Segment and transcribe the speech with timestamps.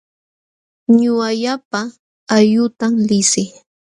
[0.97, 1.79] Ñuqa llapa
[2.35, 3.49] aylluutam liqsii.